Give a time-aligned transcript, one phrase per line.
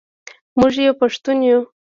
[0.57, 1.59] موږ یو پښتون یو.